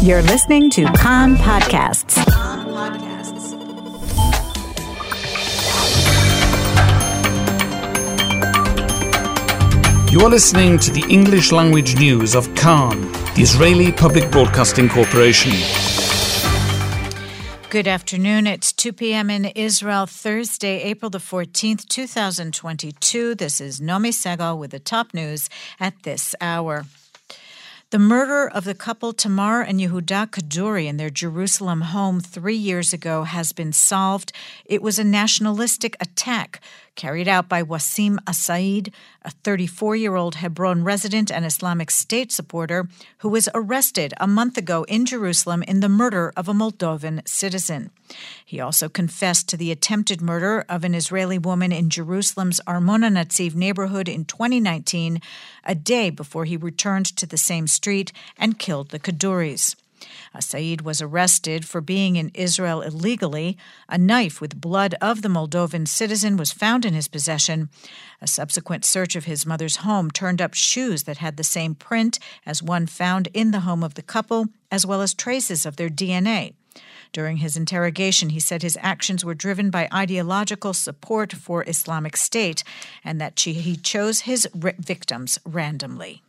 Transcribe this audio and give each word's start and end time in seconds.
You're 0.00 0.22
listening 0.22 0.70
to 0.70 0.84
Kan 0.92 1.34
Podcasts. 1.34 2.16
You 10.12 10.20
are 10.20 10.30
listening 10.30 10.78
to 10.78 10.92
the 10.92 11.04
English 11.10 11.50
language 11.50 11.96
news 11.96 12.36
of 12.36 12.54
Kan, 12.54 13.00
the 13.34 13.42
Israeli 13.42 13.90
Public 13.90 14.30
Broadcasting 14.30 14.88
Corporation. 14.88 15.50
Good 17.68 17.88
afternoon. 17.88 18.46
It's 18.46 18.72
2 18.72 18.92
p.m. 18.92 19.28
in 19.30 19.46
Israel, 19.46 20.06
Thursday, 20.06 20.80
April 20.82 21.10
the 21.10 21.18
14th, 21.18 21.88
2022. 21.88 23.34
This 23.34 23.60
is 23.60 23.80
Nomi 23.80 24.10
Segal 24.10 24.56
with 24.58 24.70
the 24.70 24.78
top 24.78 25.12
news 25.12 25.50
at 25.80 26.00
this 26.04 26.36
hour. 26.40 26.84
The 27.90 27.98
murder 27.98 28.46
of 28.46 28.64
the 28.64 28.74
couple 28.74 29.14
Tamar 29.14 29.62
and 29.62 29.80
Yehuda 29.80 30.28
Kaduri 30.28 30.86
in 30.86 30.98
their 30.98 31.08
Jerusalem 31.08 31.80
home 31.80 32.20
three 32.20 32.54
years 32.54 32.92
ago 32.92 33.22
has 33.22 33.54
been 33.54 33.72
solved. 33.72 34.30
It 34.66 34.82
was 34.82 34.98
a 34.98 35.04
nationalistic 35.04 35.96
attack 35.98 36.60
carried 36.98 37.28
out 37.28 37.48
by 37.48 37.62
Wasim 37.62 38.18
Asaid, 38.26 38.92
a 39.22 39.30
34 39.30 39.94
year 39.94 40.16
old 40.16 40.34
Hebron 40.34 40.82
resident 40.82 41.30
and 41.30 41.46
Islamic 41.46 41.92
State 41.92 42.32
supporter 42.32 42.88
who 43.18 43.28
was 43.28 43.48
arrested 43.54 44.12
a 44.18 44.26
month 44.26 44.58
ago 44.58 44.82
in 44.88 45.06
Jerusalem 45.06 45.62
in 45.62 45.78
the 45.78 45.88
murder 45.88 46.32
of 46.36 46.48
a 46.48 46.52
Moldovan 46.52 47.26
citizen. 47.26 47.90
He 48.44 48.58
also 48.60 48.88
confessed 48.88 49.48
to 49.48 49.56
the 49.56 49.70
attempted 49.70 50.20
murder 50.20 50.64
of 50.68 50.82
an 50.82 50.94
Israeli 50.94 51.38
woman 51.38 51.70
in 51.70 51.88
Jerusalem's 51.88 52.60
Armon 52.66 53.04
Hanatziv 53.04 53.54
neighborhood 53.54 54.08
in 54.08 54.24
2019, 54.24 55.20
a 55.64 55.74
day 55.76 56.10
before 56.10 56.46
he 56.46 56.56
returned 56.56 57.06
to 57.16 57.26
the 57.26 57.38
same 57.38 57.68
street 57.68 58.12
and 58.36 58.58
killed 58.58 58.88
the 58.88 58.98
Kaduris. 58.98 59.76
Uh, 60.34 60.40
Saeed 60.40 60.82
was 60.82 61.02
arrested 61.02 61.64
for 61.64 61.80
being 61.80 62.16
in 62.16 62.30
Israel 62.34 62.82
illegally. 62.82 63.56
A 63.88 63.98
knife 63.98 64.40
with 64.40 64.60
blood 64.60 64.94
of 65.00 65.22
the 65.22 65.28
Moldovan 65.28 65.86
citizen 65.86 66.36
was 66.36 66.52
found 66.52 66.84
in 66.84 66.94
his 66.94 67.08
possession. 67.08 67.68
A 68.20 68.26
subsequent 68.26 68.84
search 68.84 69.16
of 69.16 69.24
his 69.24 69.46
mother's 69.46 69.76
home 69.76 70.10
turned 70.10 70.42
up 70.42 70.54
shoes 70.54 71.04
that 71.04 71.18
had 71.18 71.36
the 71.36 71.44
same 71.44 71.74
print 71.74 72.18
as 72.44 72.62
one 72.62 72.86
found 72.86 73.28
in 73.32 73.50
the 73.50 73.60
home 73.60 73.82
of 73.82 73.94
the 73.94 74.02
couple, 74.02 74.46
as 74.70 74.84
well 74.84 75.02
as 75.02 75.14
traces 75.14 75.64
of 75.64 75.76
their 75.76 75.88
DNA. 75.88 76.54
During 77.12 77.38
his 77.38 77.56
interrogation, 77.56 78.30
he 78.30 78.40
said 78.40 78.62
his 78.62 78.78
actions 78.82 79.24
were 79.24 79.34
driven 79.34 79.70
by 79.70 79.88
ideological 79.92 80.74
support 80.74 81.32
for 81.32 81.64
Islamic 81.66 82.16
State 82.16 82.62
and 83.02 83.20
that 83.20 83.40
he 83.40 83.76
chose 83.76 84.20
his 84.20 84.48
victims 84.54 85.38
randomly. 85.44 86.22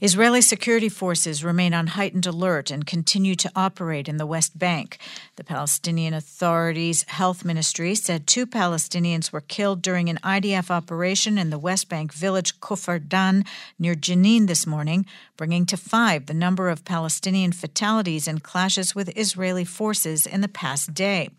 Israeli 0.00 0.40
security 0.40 0.88
forces 0.88 1.42
remain 1.42 1.74
on 1.74 1.88
heightened 1.88 2.24
alert 2.24 2.70
and 2.70 2.86
continue 2.86 3.34
to 3.34 3.50
operate 3.56 4.08
in 4.08 4.16
the 4.16 4.26
West 4.26 4.56
Bank. 4.56 4.98
The 5.34 5.42
Palestinian 5.42 6.14
Authority's 6.14 7.02
health 7.08 7.44
ministry 7.44 7.96
said 7.96 8.24
two 8.24 8.46
Palestinians 8.46 9.32
were 9.32 9.40
killed 9.40 9.82
during 9.82 10.08
an 10.08 10.20
IDF 10.22 10.70
operation 10.70 11.36
in 11.36 11.50
the 11.50 11.58
West 11.58 11.88
Bank 11.88 12.12
village 12.12 12.60
Kfar 12.60 13.08
Dan 13.08 13.44
near 13.76 13.96
Jenin 13.96 14.46
this 14.46 14.68
morning, 14.68 15.04
bringing 15.36 15.66
to 15.66 15.76
five 15.76 16.26
the 16.26 16.34
number 16.34 16.68
of 16.68 16.84
Palestinian 16.84 17.50
fatalities 17.50 18.28
in 18.28 18.38
clashes 18.38 18.94
with 18.94 19.16
Israeli 19.18 19.64
forces 19.64 20.28
in 20.28 20.42
the 20.42 20.48
past 20.48 20.94
day. 20.94 21.30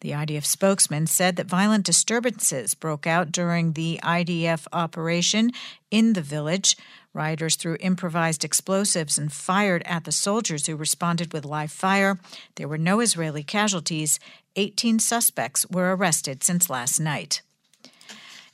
The 0.00 0.12
IDF 0.12 0.44
spokesman 0.44 1.08
said 1.08 1.34
that 1.34 1.46
violent 1.46 1.84
disturbances 1.84 2.74
broke 2.74 3.06
out 3.06 3.32
during 3.32 3.72
the 3.72 3.98
IDF 4.04 4.68
operation 4.72 5.50
in 5.90 6.12
the 6.12 6.22
village. 6.22 6.76
Rioters 7.18 7.56
threw 7.56 7.76
improvised 7.80 8.44
explosives 8.44 9.18
and 9.18 9.32
fired 9.32 9.82
at 9.84 10.04
the 10.04 10.12
soldiers 10.12 10.66
who 10.66 10.76
responded 10.76 11.32
with 11.32 11.44
live 11.44 11.72
fire. 11.72 12.20
There 12.54 12.68
were 12.68 12.78
no 12.78 13.00
Israeli 13.00 13.42
casualties. 13.42 14.20
18 14.54 15.00
suspects 15.00 15.66
were 15.68 15.96
arrested 15.96 16.44
since 16.44 16.70
last 16.70 17.00
night. 17.00 17.42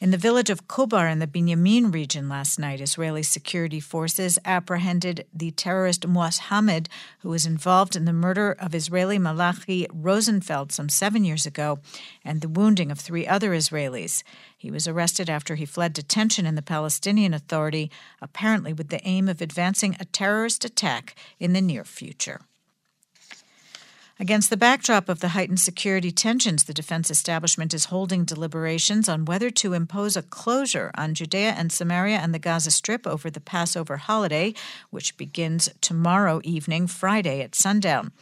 In 0.04 0.10
the 0.10 0.18
village 0.18 0.50
of 0.50 0.68
Kobar 0.68 1.10
in 1.10 1.18
the 1.18 1.26
Binyamin 1.26 1.90
region 1.90 2.28
last 2.28 2.58
night, 2.58 2.82
Israeli 2.82 3.22
security 3.22 3.80
forces 3.80 4.38
apprehended 4.44 5.24
the 5.32 5.50
terrorist 5.52 6.06
Mohammed, 6.06 6.90
who 7.20 7.30
was 7.30 7.46
involved 7.46 7.96
in 7.96 8.04
the 8.04 8.12
murder 8.12 8.54
of 8.58 8.74
Israeli 8.74 9.18
Malachi 9.18 9.86
Rosenfeld 9.90 10.72
some 10.72 10.90
seven 10.90 11.24
years 11.24 11.46
ago 11.46 11.78
and 12.22 12.42
the 12.42 12.50
wounding 12.50 12.90
of 12.90 13.00
three 13.00 13.26
other 13.26 13.52
Israelis. 13.52 14.22
He 14.58 14.70
was 14.70 14.86
arrested 14.86 15.30
after 15.30 15.54
he 15.54 15.64
fled 15.64 15.94
detention 15.94 16.44
in 16.44 16.54
the 16.54 16.60
Palestinian 16.60 17.32
Authority, 17.32 17.90
apparently 18.20 18.74
with 18.74 18.90
the 18.90 19.00
aim 19.08 19.26
of 19.26 19.40
advancing 19.40 19.96
a 19.98 20.04
terrorist 20.04 20.66
attack 20.66 21.14
in 21.38 21.54
the 21.54 21.62
near 21.62 21.82
future. 21.82 22.42
Against 24.20 24.48
the 24.48 24.56
backdrop 24.56 25.08
of 25.08 25.18
the 25.18 25.30
heightened 25.30 25.58
security 25.58 26.12
tensions, 26.12 26.64
the 26.64 26.72
defense 26.72 27.10
establishment 27.10 27.74
is 27.74 27.86
holding 27.86 28.24
deliberations 28.24 29.08
on 29.08 29.24
whether 29.24 29.50
to 29.50 29.72
impose 29.72 30.16
a 30.16 30.22
closure 30.22 30.92
on 30.94 31.14
Judea 31.14 31.50
and 31.50 31.72
Samaria 31.72 32.18
and 32.18 32.32
the 32.32 32.38
Gaza 32.38 32.70
Strip 32.70 33.08
over 33.08 33.28
the 33.28 33.40
Passover 33.40 33.96
holiday, 33.96 34.54
which 34.90 35.16
begins 35.16 35.68
tomorrow 35.80 36.40
evening, 36.44 36.86
Friday 36.86 37.42
at 37.42 37.56
sundown. 37.56 38.12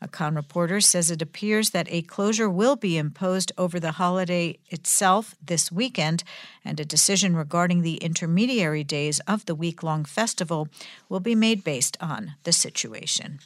A 0.00 0.06
Kan 0.06 0.36
reporter 0.36 0.80
says 0.80 1.10
it 1.10 1.20
appears 1.20 1.70
that 1.70 1.88
a 1.90 2.02
closure 2.02 2.48
will 2.48 2.76
be 2.76 2.96
imposed 2.96 3.50
over 3.58 3.80
the 3.80 3.92
holiday 3.92 4.56
itself 4.68 5.34
this 5.44 5.72
weekend, 5.72 6.22
and 6.64 6.78
a 6.78 6.84
decision 6.84 7.34
regarding 7.34 7.82
the 7.82 7.96
intermediary 7.96 8.84
days 8.84 9.18
of 9.26 9.46
the 9.46 9.56
week 9.56 9.82
long 9.82 10.04
festival 10.04 10.68
will 11.08 11.18
be 11.18 11.34
made 11.34 11.64
based 11.64 11.96
on 12.00 12.34
the 12.44 12.52
situation. 12.52 13.40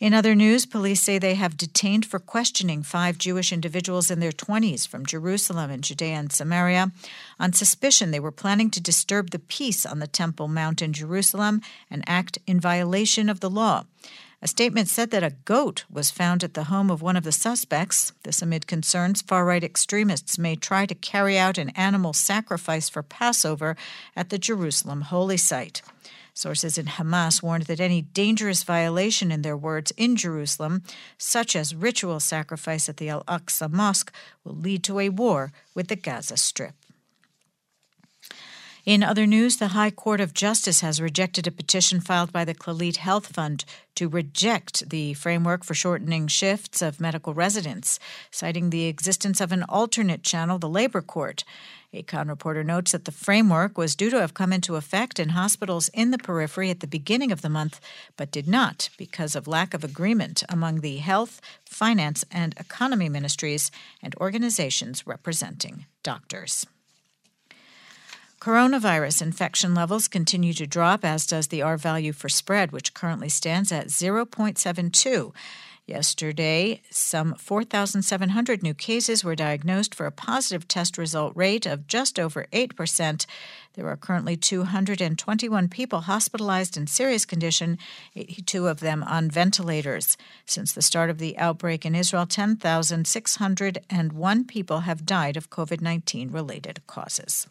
In 0.00 0.14
other 0.14 0.36
news, 0.36 0.64
police 0.64 1.02
say 1.02 1.18
they 1.18 1.34
have 1.34 1.56
detained 1.56 2.06
for 2.06 2.20
questioning 2.20 2.84
five 2.84 3.18
Jewish 3.18 3.52
individuals 3.52 4.12
in 4.12 4.20
their 4.20 4.30
20s 4.30 4.86
from 4.86 5.04
Jerusalem 5.04 5.72
and 5.72 5.82
Judea 5.82 6.14
and 6.14 6.30
Samaria 6.30 6.92
on 7.40 7.52
suspicion 7.52 8.12
they 8.12 8.20
were 8.20 8.30
planning 8.30 8.70
to 8.70 8.80
disturb 8.80 9.30
the 9.30 9.40
peace 9.40 9.84
on 9.84 9.98
the 9.98 10.06
Temple 10.06 10.46
Mount 10.46 10.82
in 10.82 10.92
Jerusalem 10.92 11.62
and 11.90 12.04
act 12.06 12.38
in 12.46 12.60
violation 12.60 13.28
of 13.28 13.40
the 13.40 13.50
law. 13.50 13.86
A 14.40 14.46
statement 14.46 14.88
said 14.88 15.10
that 15.10 15.24
a 15.24 15.34
goat 15.44 15.84
was 15.90 16.12
found 16.12 16.44
at 16.44 16.54
the 16.54 16.64
home 16.64 16.92
of 16.92 17.02
one 17.02 17.16
of 17.16 17.24
the 17.24 17.32
suspects. 17.32 18.12
This 18.22 18.40
amid 18.40 18.68
concerns 18.68 19.20
far 19.20 19.44
right 19.44 19.64
extremists 19.64 20.38
may 20.38 20.54
try 20.54 20.86
to 20.86 20.94
carry 20.94 21.36
out 21.36 21.58
an 21.58 21.70
animal 21.70 22.12
sacrifice 22.12 22.88
for 22.88 23.02
Passover 23.02 23.76
at 24.14 24.30
the 24.30 24.38
Jerusalem 24.38 25.00
holy 25.00 25.38
site. 25.38 25.82
Sources 26.38 26.78
in 26.78 26.86
Hamas 26.86 27.42
warned 27.42 27.64
that 27.64 27.80
any 27.80 28.00
dangerous 28.00 28.62
violation, 28.62 29.32
in 29.32 29.42
their 29.42 29.56
words, 29.56 29.92
in 29.96 30.14
Jerusalem, 30.14 30.84
such 31.18 31.56
as 31.56 31.74
ritual 31.74 32.20
sacrifice 32.20 32.88
at 32.88 32.98
the 32.98 33.08
Al 33.08 33.24
Aqsa 33.24 33.68
Mosque, 33.68 34.12
will 34.44 34.54
lead 34.54 34.84
to 34.84 35.00
a 35.00 35.08
war 35.08 35.50
with 35.74 35.88
the 35.88 35.96
Gaza 35.96 36.36
Strip. 36.36 36.74
In 38.88 39.02
other 39.02 39.26
news, 39.26 39.58
the 39.58 39.76
High 39.76 39.90
Court 39.90 40.18
of 40.18 40.32
Justice 40.32 40.80
has 40.80 40.98
rejected 40.98 41.46
a 41.46 41.50
petition 41.50 42.00
filed 42.00 42.32
by 42.32 42.46
the 42.46 42.54
Clalit 42.54 42.96
Health 42.96 43.26
Fund 43.26 43.66
to 43.96 44.08
reject 44.08 44.88
the 44.88 45.12
framework 45.12 45.62
for 45.62 45.74
shortening 45.74 46.26
shifts 46.26 46.80
of 46.80 46.98
medical 46.98 47.34
residents, 47.34 48.00
citing 48.30 48.70
the 48.70 48.86
existence 48.86 49.42
of 49.42 49.52
an 49.52 49.62
alternate 49.64 50.22
channel, 50.22 50.58
the 50.58 50.70
labor 50.70 51.02
court. 51.02 51.44
A 51.92 52.02
Kan 52.02 52.28
reporter 52.28 52.64
notes 52.64 52.92
that 52.92 53.04
the 53.04 53.12
framework 53.12 53.76
was 53.76 53.94
due 53.94 54.08
to 54.08 54.22
have 54.22 54.32
come 54.32 54.54
into 54.54 54.76
effect 54.76 55.18
in 55.18 55.28
hospitals 55.28 55.90
in 55.90 56.10
the 56.10 56.16
periphery 56.16 56.70
at 56.70 56.80
the 56.80 56.86
beginning 56.86 57.30
of 57.30 57.42
the 57.42 57.50
month, 57.50 57.80
but 58.16 58.30
did 58.30 58.48
not 58.48 58.88
because 58.96 59.36
of 59.36 59.46
lack 59.46 59.74
of 59.74 59.84
agreement 59.84 60.42
among 60.48 60.80
the 60.80 60.96
health, 60.96 61.42
finance, 61.66 62.24
and 62.30 62.54
economy 62.56 63.10
ministries 63.10 63.70
and 64.02 64.14
organizations 64.14 65.06
representing 65.06 65.84
doctors. 66.02 66.64
Coronavirus 68.48 69.20
infection 69.20 69.74
levels 69.74 70.08
continue 70.08 70.54
to 70.54 70.66
drop, 70.66 71.04
as 71.04 71.26
does 71.26 71.48
the 71.48 71.60
R 71.60 71.76
value 71.76 72.14
for 72.14 72.30
spread, 72.30 72.72
which 72.72 72.94
currently 72.94 73.28
stands 73.28 73.70
at 73.70 73.88
0.72. 73.88 75.34
Yesterday, 75.84 76.80
some 76.88 77.34
4,700 77.34 78.62
new 78.62 78.72
cases 78.72 79.22
were 79.22 79.34
diagnosed 79.34 79.94
for 79.94 80.06
a 80.06 80.10
positive 80.10 80.66
test 80.66 80.96
result 80.96 81.36
rate 81.36 81.66
of 81.66 81.86
just 81.86 82.18
over 82.18 82.46
8%. 82.50 83.26
There 83.74 83.86
are 83.86 83.98
currently 83.98 84.34
221 84.34 85.68
people 85.68 86.00
hospitalized 86.00 86.78
in 86.78 86.86
serious 86.86 87.26
condition, 87.26 87.76
82 88.16 88.66
of 88.66 88.80
them 88.80 89.02
on 89.02 89.30
ventilators. 89.30 90.16
Since 90.46 90.72
the 90.72 90.80
start 90.80 91.10
of 91.10 91.18
the 91.18 91.36
outbreak 91.36 91.84
in 91.84 91.94
Israel, 91.94 92.24
10,601 92.24 94.44
people 94.46 94.80
have 94.80 95.04
died 95.04 95.36
of 95.36 95.50
COVID 95.50 95.82
19 95.82 96.30
related 96.30 96.80
causes. 96.86 97.46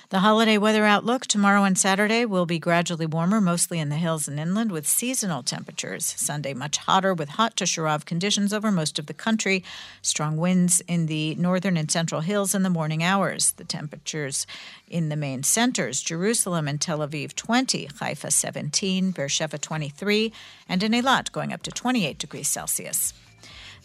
The 0.10 0.20
holiday 0.20 0.58
weather 0.58 0.86
outlook 0.86 1.26
tomorrow 1.26 1.66
and 1.66 1.78
Saturday 1.78 2.24
will 2.24 2.46
be 2.46 2.60
gradually 2.60 3.06
warmer, 3.06 3.42
mostly 3.42 3.78
in 3.78 3.90
the 3.90 3.98
hills 3.98 4.26
and 4.26 4.40
inland, 4.40 4.72
with 4.72 4.88
seasonal 4.88 5.44
temperatures. 5.44 6.16
Sunday, 6.16 6.54
much 6.54 6.78
hotter 6.78 7.14
with 7.14 7.28
hot 7.28 7.58
to 7.58 7.66
Sharav 7.66 8.06
conditions 8.06 8.54
over 8.54 8.72
most 8.72 8.98
of 9.00 9.08
the 9.08 9.14
country. 9.14 9.66
Strong 10.02 10.38
winds 10.38 10.80
in 10.88 11.08
the 11.08 11.36
northern 11.36 11.76
and 11.76 11.92
central 11.92 12.22
hills 12.22 12.56
in 12.56 12.64
the 12.64 12.70
morning 12.70 13.04
hours. 13.04 13.52
The 13.52 13.66
temperatures 13.66 14.48
in 14.88 15.10
the 15.10 15.18
main 15.18 15.44
centers 15.44 16.02
Jerusalem 16.02 16.70
and 16.70 16.80
Tel 16.80 17.00
Aviv 17.00 17.36
20, 17.36 17.90
Haifa 18.00 18.32
17, 18.32 19.12
Beersheba 19.12 19.58
23, 19.58 20.32
and 20.70 20.84
in 20.84 20.94
Eilat 20.94 21.34
going 21.34 21.52
up 21.52 21.64
to 21.64 21.72
28 21.72 22.18
degrees 22.18 22.48
Celsius. 22.48 23.14